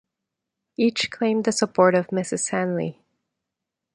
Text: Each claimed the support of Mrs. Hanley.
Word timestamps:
Each 0.77 1.11
claimed 1.11 1.43
the 1.45 1.51
support 1.51 1.93
of 1.93 2.07
Mrs. 2.07 2.49
Hanley. 2.49 3.03